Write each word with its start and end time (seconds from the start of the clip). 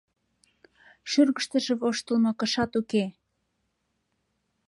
Шӱргыштыжӧ 1.11 1.73
воштылмо 1.81 2.31
кышат 2.39 2.71
уке. 2.79 3.03